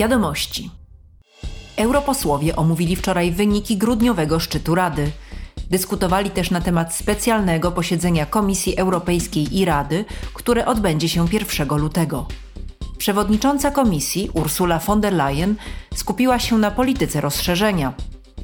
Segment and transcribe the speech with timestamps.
[0.00, 0.70] Wiadomości.
[1.76, 5.10] Europosłowie omówili wczoraj wyniki grudniowego szczytu Rady.
[5.70, 12.26] Dyskutowali też na temat specjalnego posiedzenia Komisji Europejskiej i Rady, które odbędzie się 1 lutego.
[12.98, 15.54] Przewodnicząca komisji Ursula von der Leyen
[15.94, 17.92] skupiła się na polityce rozszerzenia.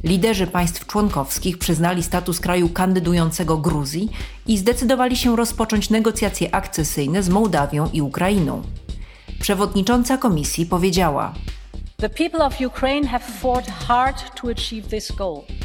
[0.05, 4.11] Liderzy państw członkowskich przyznali status kraju kandydującego Gruzji
[4.47, 8.62] i zdecydowali się rozpocząć negocjacje akcesyjne z Mołdawią i Ukrainą.
[9.41, 11.35] Przewodnicząca komisji powiedziała: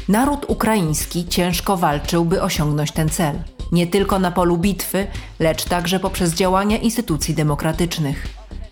[0.08, 3.42] Naród ukraiński ciężko walczył, by osiągnąć ten cel.
[3.72, 5.06] Nie tylko na polu bitwy,
[5.40, 8.28] lecz także poprzez działania instytucji demokratycznych.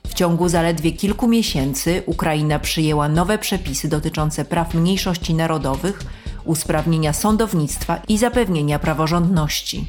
[0.09, 6.03] W ciągu zaledwie kilku miesięcy Ukraina przyjęła nowe przepisy dotyczące praw mniejszości narodowych,
[6.45, 9.87] usprawnienia sądownictwa i zapewnienia praworządności.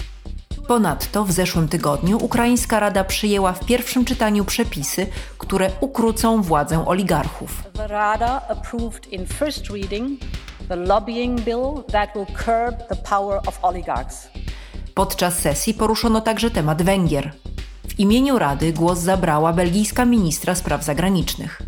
[0.68, 7.64] Ponadto w zeszłym tygodniu Ukraińska Rada przyjęła w pierwszym czytaniu przepisy, które ukrócą władzę oligarchów.
[7.76, 10.20] Rada approved in first reading
[10.68, 14.28] the lobbying bill that will curb the power of oligarchs.
[14.94, 17.32] Podczas sesji poruszono także temat Węgier.
[18.02, 21.62] W imieniu Rady głos zabrała belgijska ministra spraw zagranicznych.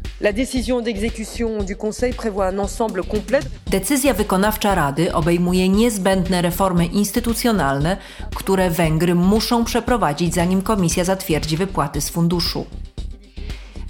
[3.67, 7.97] Decyzja wykonawcza Rady obejmuje niezbędne reformy instytucjonalne,
[8.35, 12.65] które Węgry muszą przeprowadzić, zanim Komisja zatwierdzi wypłaty z funduszu.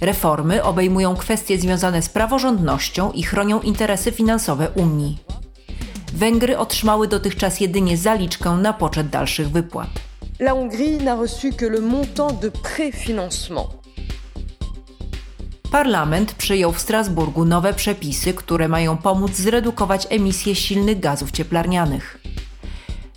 [0.00, 5.18] Reformy obejmują kwestie związane z praworządnością i chronią interesy finansowe Unii.
[6.14, 10.03] Węgry otrzymały dotychczas jedynie zaliczkę na poczet dalszych wypłat
[10.40, 13.68] la Hongrie n'a reçu que le montant de préfinancement.
[15.70, 22.20] Parlament przyjął w Strasburgu nowe przepisy, które mają pomóc zredukować emisję silnych gazów cieplarnianych.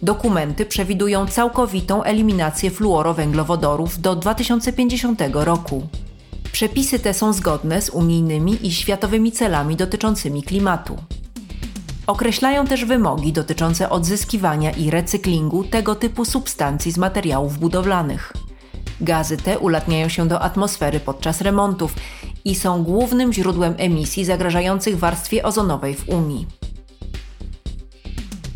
[0.01, 5.87] Dokumenty przewidują całkowitą eliminację fluorowęglowodorów do 2050 roku.
[6.51, 10.97] Przepisy te są zgodne z unijnymi i światowymi celami dotyczącymi klimatu.
[12.07, 18.33] Określają też wymogi dotyczące odzyskiwania i recyklingu tego typu substancji z materiałów budowlanych.
[19.01, 21.95] Gazy te ulatniają się do atmosfery podczas remontów
[22.45, 26.47] i są głównym źródłem emisji zagrażających warstwie ozonowej w Unii.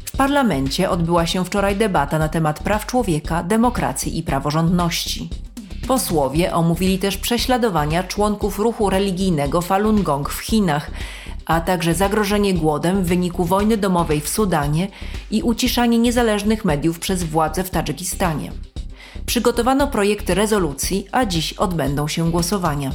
[0.06, 5.29] W parlamencie odbyła się wczoraj debata na temat praw człowieka, demokracji i praworządności.
[5.88, 10.91] Posłowie omówili też prześladowania członków ruchu religijnego Falun Gong w Chinach,
[11.51, 14.88] a także zagrożenie głodem w wyniku wojny domowej w Sudanie
[15.31, 18.51] i uciszanie niezależnych mediów przez władze w Tadżykistanie.
[19.25, 22.91] Przygotowano projekt rezolucji, a dziś odbędą się głosowania.